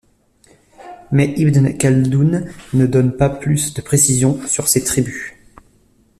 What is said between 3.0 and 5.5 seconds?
pas plus de précisions sur ces tribus.